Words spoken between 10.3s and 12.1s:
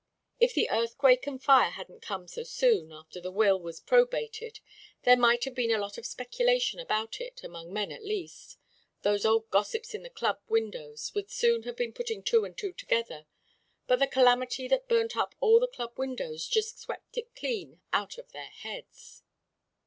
windows would soon have been